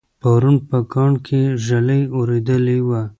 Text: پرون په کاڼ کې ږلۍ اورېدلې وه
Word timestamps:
پرون 0.21 0.55
په 0.67 0.77
کاڼ 0.93 1.11
کې 1.25 1.41
ږلۍ 1.65 2.01
اورېدلې 2.15 2.79
وه 2.87 3.01